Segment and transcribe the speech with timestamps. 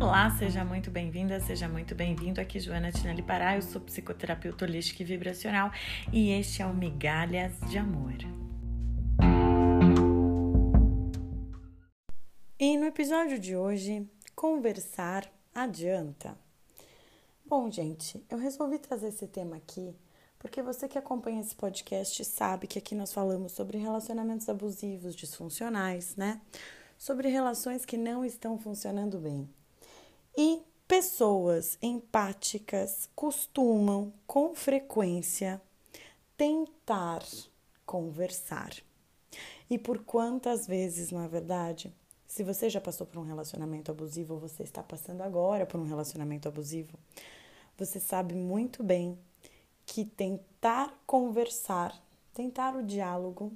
[0.00, 2.40] Olá, seja muito bem-vinda, seja muito bem-vindo.
[2.40, 5.72] Aqui Joana Tinelli Pará, eu sou psicoterapeuta holística e vibracional
[6.12, 8.14] e este é o Migalhas de Amor.
[12.60, 16.38] E no episódio de hoje, conversar adianta.
[17.44, 19.96] Bom, gente, eu resolvi trazer esse tema aqui
[20.38, 26.14] porque você que acompanha esse podcast sabe que aqui nós falamos sobre relacionamentos abusivos, disfuncionais,
[26.14, 26.40] né?
[26.96, 29.57] Sobre relações que não estão funcionando bem.
[30.40, 35.60] E pessoas empáticas costumam, com frequência,
[36.36, 37.24] tentar
[37.84, 38.70] conversar.
[39.68, 41.92] E por quantas vezes, na verdade,
[42.24, 45.84] se você já passou por um relacionamento abusivo ou você está passando agora por um
[45.84, 46.96] relacionamento abusivo,
[47.76, 49.18] você sabe muito bem
[49.84, 52.00] que tentar conversar,
[52.32, 53.50] tentar o diálogo,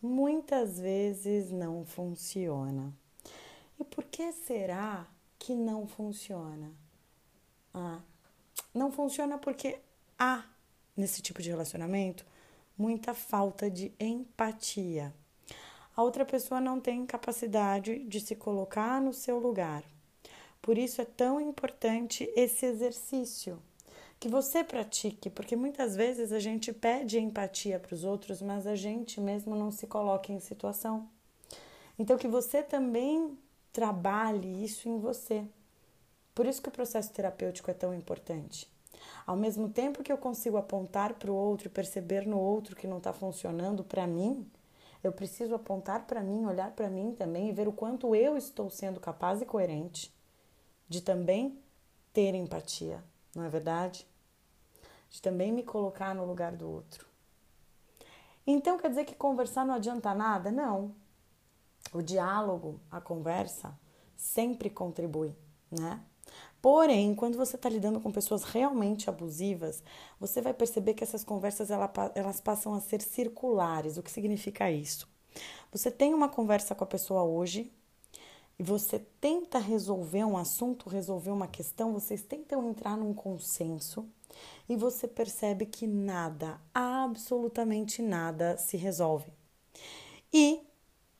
[0.00, 2.90] muitas vezes não funciona.
[3.78, 5.06] E por que será
[5.42, 6.72] que não funciona?
[7.74, 8.00] Ah,
[8.72, 9.80] não funciona porque
[10.16, 10.44] há
[10.96, 12.24] nesse tipo de relacionamento
[12.78, 15.12] muita falta de empatia.
[15.96, 19.82] A outra pessoa não tem capacidade de se colocar no seu lugar.
[20.60, 23.60] Por isso é tão importante esse exercício
[24.20, 28.76] que você pratique, porque muitas vezes a gente pede empatia para os outros, mas a
[28.76, 31.08] gente mesmo não se coloca em situação.
[31.98, 33.36] Então que você também
[33.72, 35.44] trabalhe isso em você.
[36.34, 38.70] Por isso que o processo terapêutico é tão importante.
[39.26, 42.86] Ao mesmo tempo que eu consigo apontar para o outro e perceber no outro que
[42.86, 44.48] não está funcionando para mim,
[45.02, 48.70] eu preciso apontar para mim, olhar para mim também e ver o quanto eu estou
[48.70, 50.12] sendo capaz e coerente
[50.88, 51.58] de também
[52.12, 53.02] ter empatia,
[53.34, 54.06] não é verdade?
[55.10, 57.06] De também me colocar no lugar do outro.
[58.46, 60.50] Então quer dizer que conversar não adianta nada?
[60.50, 60.94] Não.
[61.92, 63.78] O diálogo, a conversa,
[64.16, 65.36] sempre contribui,
[65.70, 66.00] né?
[66.60, 69.82] Porém, quando você está lidando com pessoas realmente abusivas,
[70.18, 73.98] você vai perceber que essas conversas elas passam a ser circulares.
[73.98, 75.08] O que significa isso?
[75.70, 77.72] Você tem uma conversa com a pessoa hoje,
[78.58, 84.06] e você tenta resolver um assunto, resolver uma questão, vocês tentam entrar num consenso
[84.68, 89.32] e você percebe que nada, absolutamente nada se resolve.
[90.32, 90.60] E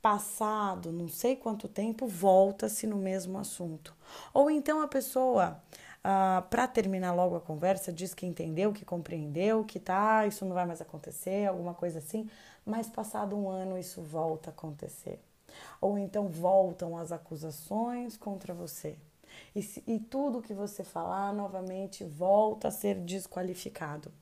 [0.00, 3.94] passado não sei quanto tempo, volta-se no mesmo assunto.
[4.32, 5.62] Ou então a pessoa,
[6.02, 10.54] ah, para terminar logo a conversa, diz que entendeu, que compreendeu, que tá, isso não
[10.54, 12.28] vai mais acontecer, alguma coisa assim,
[12.64, 15.20] mas passado um ano isso volta a acontecer
[15.80, 18.96] ou então voltam as acusações contra você.
[19.54, 24.12] E, se, e tudo que você falar novamente volta a ser desqualificado.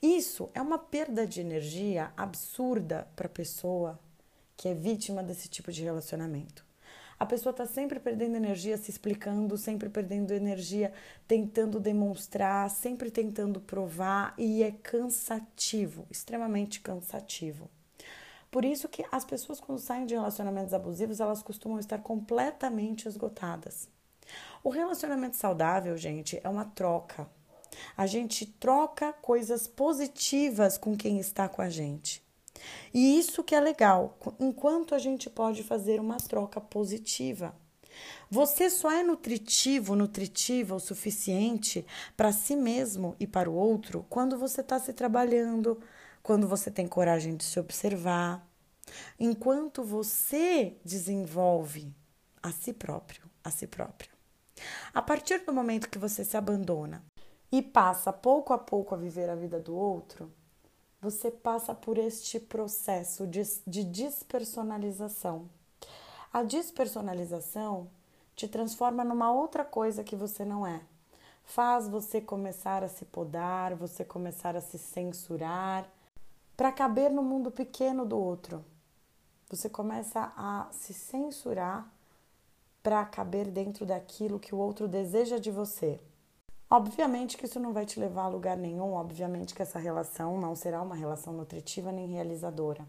[0.00, 3.98] Isso é uma perda de energia absurda para a pessoa
[4.56, 6.64] que é vítima desse tipo de relacionamento.
[7.18, 10.92] A pessoa está sempre perdendo energia se explicando, sempre perdendo energia
[11.26, 17.70] tentando demonstrar, sempre tentando provar e é cansativo, extremamente cansativo.
[18.50, 23.88] Por isso que as pessoas quando saem de relacionamentos abusivos, elas costumam estar completamente esgotadas.
[24.62, 27.28] O relacionamento saudável, gente, é uma troca.
[27.96, 32.25] A gente troca coisas positivas com quem está com a gente.
[32.92, 37.54] E isso que é legal, enquanto a gente pode fazer uma troca positiva.
[38.30, 44.38] Você só é nutritivo, nutritiva o suficiente para si mesmo e para o outro quando
[44.38, 45.80] você está se trabalhando,
[46.22, 48.46] quando você tem coragem de se observar,
[49.18, 51.94] enquanto você desenvolve
[52.42, 54.10] a si próprio, a si própria.
[54.92, 57.04] A partir do momento que você se abandona
[57.50, 60.32] e passa pouco a pouco a viver a vida do outro,
[61.06, 65.48] você passa por este processo de, de despersonalização.
[66.32, 67.88] A despersonalização
[68.34, 70.80] te transforma numa outra coisa que você não é.
[71.44, 75.88] Faz você começar a se podar, você começar a se censurar,
[76.56, 78.64] para caber no mundo pequeno do outro.
[79.48, 81.88] Você começa a se censurar
[82.82, 86.00] para caber dentro daquilo que o outro deseja de você.
[86.68, 90.56] Obviamente que isso não vai te levar a lugar nenhum, obviamente que essa relação não
[90.56, 92.86] será uma relação nutritiva nem realizadora.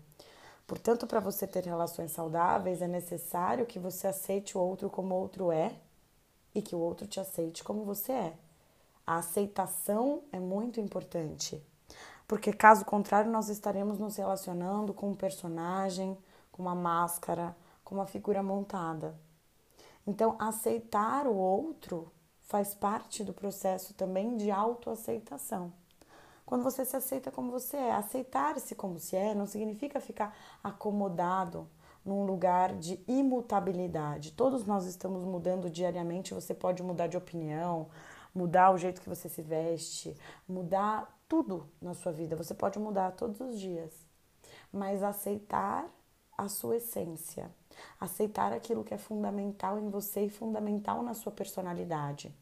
[0.66, 5.20] Portanto, para você ter relações saudáveis, é necessário que você aceite o outro como o
[5.20, 5.74] outro é
[6.54, 8.34] e que o outro te aceite como você é.
[9.06, 11.64] A aceitação é muito importante
[12.28, 16.18] porque caso contrário nós estaremos nos relacionando com um personagem,
[16.52, 19.18] com uma máscara, com uma figura montada.
[20.06, 22.12] Então, aceitar o outro
[22.48, 25.72] faz parte do processo também de autoaceitação.
[26.46, 31.68] Quando você se aceita como você é, aceitar-se como se é não significa ficar acomodado,
[32.08, 34.32] num lugar de imutabilidade.
[34.32, 37.90] Todos nós estamos mudando diariamente, você pode mudar de opinião,
[38.34, 40.16] mudar o jeito que você se veste,
[40.48, 42.36] mudar tudo na sua vida.
[42.38, 43.92] Você pode mudar todos os dias.
[44.72, 45.86] Mas aceitar
[46.38, 47.50] a sua essência,
[48.00, 52.34] aceitar aquilo que é fundamental em você e fundamental na sua personalidade,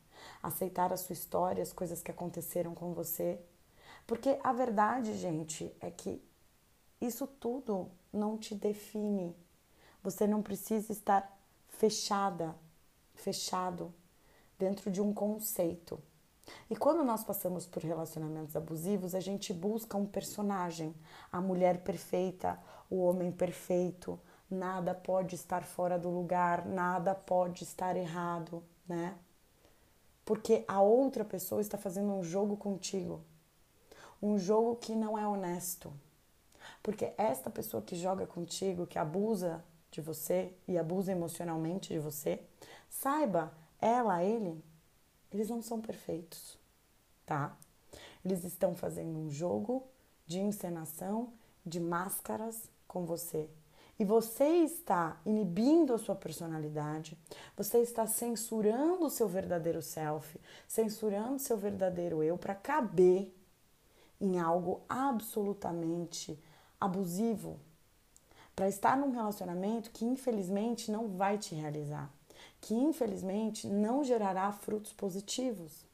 [0.44, 3.39] aceitar a sua história, as coisas que aconteceram com você.
[4.06, 6.21] Porque a verdade, gente, é que
[7.00, 9.36] isso tudo não te define.
[10.03, 11.36] Você não precisa estar
[11.68, 12.56] fechada,
[13.13, 13.94] fechado
[14.57, 16.00] dentro de um conceito.
[16.69, 20.95] E quando nós passamos por relacionamentos abusivos, a gente busca um personagem,
[21.31, 22.59] a mulher perfeita,
[22.89, 24.19] o homem perfeito,
[24.50, 29.15] nada pode estar fora do lugar, nada pode estar errado, né?
[30.24, 33.21] Porque a outra pessoa está fazendo um jogo contigo,
[34.21, 35.94] um jogo que não é honesto.
[36.81, 42.41] Porque esta pessoa que joga contigo, que abusa de você e abusa emocionalmente de você,
[42.89, 44.63] saiba, ela, ele,
[45.35, 46.57] eles não são perfeitos,
[47.25, 47.55] tá?
[48.23, 49.83] Eles estão fazendo um jogo
[50.25, 51.33] de encenação,
[51.65, 53.49] de máscaras com você.
[53.97, 57.17] E você está inibindo a sua personalidade,
[57.55, 63.33] você está censurando o seu verdadeiro self, censurando o seu verdadeiro eu para caber
[64.19, 66.38] em algo absolutamente
[66.79, 67.57] abusivo,
[68.53, 72.11] para estar num relacionamento que infelizmente não vai te realizar,
[72.65, 75.85] que infelizmente não gerará frutos positivos.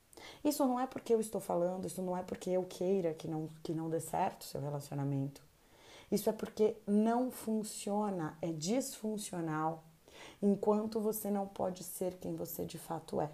[0.43, 3.49] Isso não é porque eu estou falando, isso não é porque eu queira que não,
[3.61, 5.41] que não dê certo o seu relacionamento.
[6.11, 9.83] Isso é porque não funciona, é disfuncional,
[10.41, 13.31] enquanto você não pode ser quem você de fato é.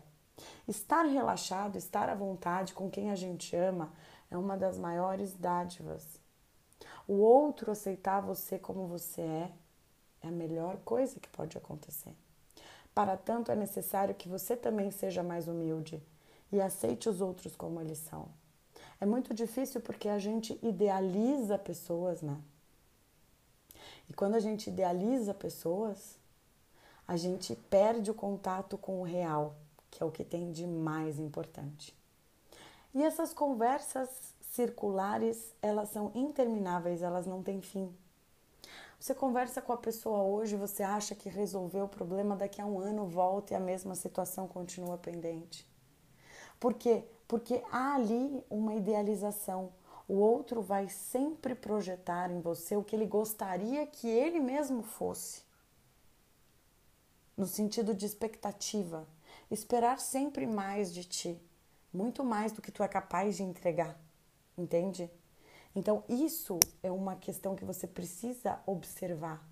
[0.67, 3.91] Estar relaxado, estar à vontade com quem a gente ama
[4.31, 6.19] é uma das maiores dádivas
[7.07, 9.51] o outro aceitar você como você é
[10.21, 12.13] é a melhor coisa que pode acontecer.
[12.97, 16.01] Para tanto, é necessário que você também seja mais humilde
[16.51, 18.27] e aceite os outros como eles são.
[18.99, 22.35] É muito difícil porque a gente idealiza pessoas, né?
[24.09, 26.17] E quando a gente idealiza pessoas,
[27.07, 29.55] a gente perde o contato com o real,
[29.91, 31.95] que é o que tem de mais importante.
[32.95, 34.09] E essas conversas
[34.41, 37.95] circulares, elas são intermináveis, elas não têm fim.
[38.99, 42.79] Você conversa com a pessoa hoje, você acha que resolveu o problema, daqui a um
[42.79, 45.65] ano volta e a mesma situação continua pendente.
[46.59, 47.03] Por quê?
[47.27, 49.71] Porque há ali uma idealização.
[50.07, 55.43] O outro vai sempre projetar em você o que ele gostaria que ele mesmo fosse.
[57.35, 59.07] No sentido de expectativa.
[59.51, 61.39] Esperar sempre mais de ti,
[61.93, 63.97] muito mais do que tu é capaz de entregar
[64.57, 65.09] entende?
[65.77, 69.47] Então, isso é uma questão que você precisa observar.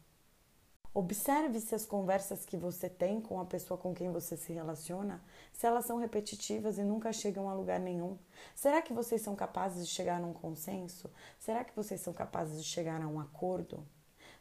[0.91, 5.23] Observe se as conversas que você tem com a pessoa com quem você se relaciona,
[5.53, 8.17] se elas são repetitivas e nunca chegam a lugar nenhum.
[8.55, 11.11] Será que vocês são capazes de chegar a um consenso?
[11.37, 13.85] Será que vocês são capazes de chegar a um acordo?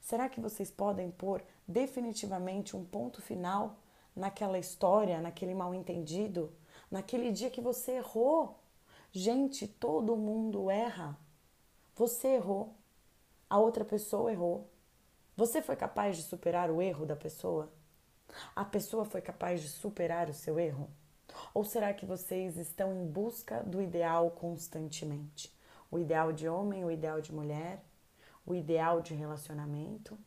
[0.01, 3.77] Será que vocês podem pôr definitivamente um ponto final
[4.17, 6.51] naquela história, naquele mal entendido,
[6.91, 8.59] naquele dia que você errou?
[9.13, 11.23] Gente, todo mundo erra.
[11.97, 12.75] Você errou.
[13.49, 14.69] A outra pessoa errou.
[15.37, 17.73] Você foi capaz de superar o erro da pessoa?
[18.55, 20.91] A pessoa foi capaz de superar o seu erro?
[21.53, 25.55] Ou será que vocês estão em busca do ideal constantemente?
[25.89, 27.85] O ideal de homem, o ideal de mulher,
[28.45, 30.19] o ideal de relacionamento?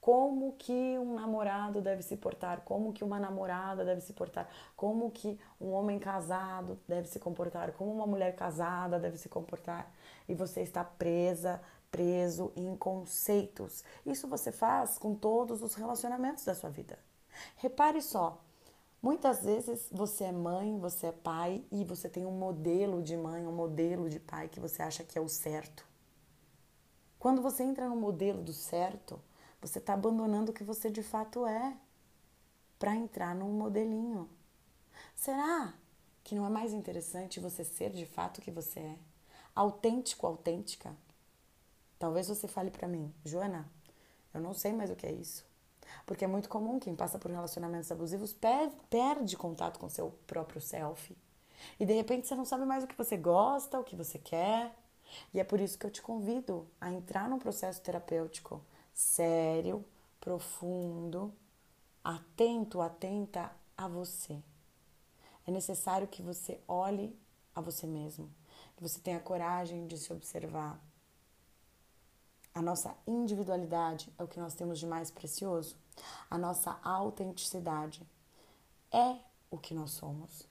[0.00, 5.10] Como que um namorado deve se portar, como que uma namorada deve se portar, como
[5.10, 9.92] que um homem casado deve se comportar, como uma mulher casada deve se comportar.
[10.28, 13.82] E você está presa, preso em conceitos.
[14.06, 16.98] Isso você faz com todos os relacionamentos da sua vida.
[17.56, 18.40] Repare só,
[19.02, 23.46] muitas vezes você é mãe, você é pai e você tem um modelo de mãe,
[23.46, 25.86] um modelo de pai que você acha que é o certo.
[27.18, 29.20] Quando você entra no modelo do certo,
[29.60, 31.76] você está abandonando o que você de fato é
[32.78, 34.28] para entrar num modelinho.
[35.14, 35.74] Será
[36.22, 38.98] que não é mais interessante você ser de fato o que você é?
[39.54, 40.94] Autêntico, autêntica?
[41.98, 43.68] Talvez você fale para mim, Joana,
[44.32, 45.44] eu não sei mais o que é isso.
[46.06, 50.60] Porque é muito comum quem passa por relacionamentos abusivos perde, perde contato com seu próprio
[50.60, 51.16] self.
[51.80, 54.72] E de repente você não sabe mais o que você gosta, o que você quer.
[55.34, 58.62] E é por isso que eu te convido a entrar num processo terapêutico
[58.98, 59.84] sério,
[60.18, 61.32] profundo,
[62.02, 64.42] atento, atenta a você.
[65.46, 67.16] É necessário que você olhe
[67.54, 68.28] a você mesmo,
[68.76, 70.82] que você tenha coragem de se observar.
[72.52, 75.76] A nossa individualidade é o que nós temos de mais precioso.
[76.28, 78.04] A nossa autenticidade
[78.90, 79.16] é
[79.48, 80.44] o que nós somos.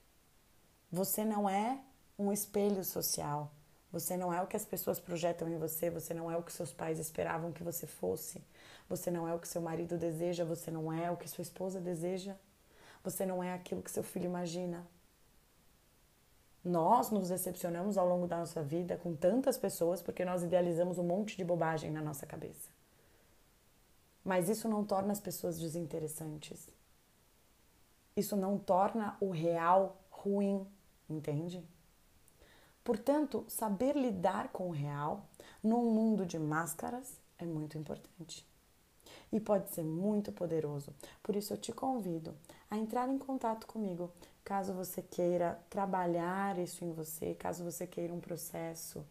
[0.89, 1.83] Você não é
[2.17, 3.51] um espelho social.
[3.91, 6.51] Você não é o que as pessoas projetam em você, você não é o que
[6.51, 8.43] seus pais esperavam que você fosse.
[8.89, 11.79] Você não é o que seu marido deseja, você não é o que sua esposa
[11.79, 12.35] deseja.
[13.03, 14.85] Você não é aquilo que seu filho imagina.
[16.63, 21.03] Nós nos decepcionamos ao longo da nossa vida com tantas pessoas porque nós idealizamos um
[21.03, 22.69] monte de bobagem na nossa cabeça.
[24.23, 26.67] Mas isso não torna as pessoas desinteressantes.
[28.17, 30.67] Isso não torna o real ruim,
[31.09, 31.63] entende?
[32.87, 35.27] Portanto, saber lidar com o real
[35.61, 38.47] num mundo de máscaras é muito importante
[39.29, 40.95] e pode ser muito poderoso.
[41.21, 42.33] Por isso eu te convido
[42.71, 44.09] a entrar em contato comigo,
[44.41, 49.05] caso você queira trabalhar isso em você, caso você queira um processo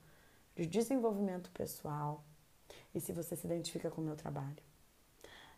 [0.54, 2.24] de desenvolvimento pessoal
[2.94, 4.56] e se você se identifica com o meu trabalho.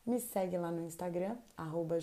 [0.05, 2.01] Me segue lá no Instagram, arroba.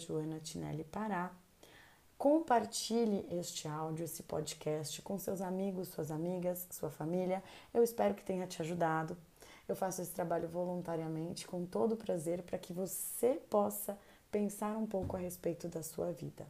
[2.17, 7.43] Compartilhe este áudio, esse podcast com seus amigos, suas amigas, sua família.
[7.73, 9.17] Eu espero que tenha te ajudado.
[9.67, 13.97] Eu faço esse trabalho voluntariamente, com todo prazer, para que você possa
[14.31, 16.47] pensar um pouco a respeito da sua vida.